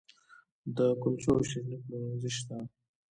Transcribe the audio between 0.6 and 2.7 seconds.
د کلچو او شیریني پلورنځي شته